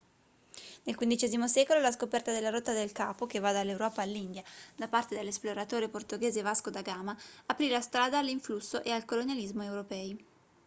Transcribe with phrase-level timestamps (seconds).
[0.85, 4.41] nel xv secolo la scoperta della rotta del capo che va dall'europa all'india
[4.75, 7.15] da parte dell'esploratore portoghese vasco da gama
[7.51, 10.17] aprì la strada all'influsso e al colonialismo europei